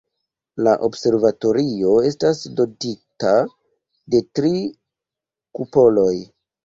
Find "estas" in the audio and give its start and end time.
2.09-2.41